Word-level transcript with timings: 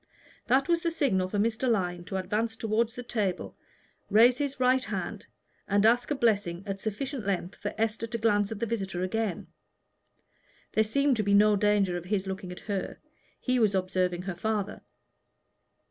That 0.47 0.67
was 0.67 0.81
the 0.81 0.89
signal 0.89 1.27
for 1.29 1.37
Mr. 1.37 1.69
Lyon 1.69 2.03
to 2.05 2.15
advance 2.17 2.55
toward 2.55 2.89
the 2.89 3.03
table, 3.03 3.55
raise 4.09 4.39
his 4.39 4.59
right 4.59 4.83
hand, 4.83 5.27
and 5.67 5.85
ask 5.85 6.09
a 6.09 6.15
blessing 6.15 6.63
at 6.65 6.81
sufficient 6.81 7.23
length 7.23 7.53
for 7.53 7.75
Esther 7.77 8.07
to 8.07 8.17
glance 8.17 8.51
at 8.51 8.59
the 8.59 8.65
visitor 8.65 9.03
again. 9.03 9.45
There 10.73 10.83
seemed 10.83 11.17
to 11.17 11.23
be 11.23 11.35
no 11.35 11.55
danger 11.55 11.97
of 11.97 12.05
his 12.05 12.25
looking 12.25 12.51
at 12.51 12.61
her: 12.61 12.97
he 13.39 13.59
was 13.59 13.75
observing 13.75 14.23
her 14.23 14.35
father. 14.35 14.81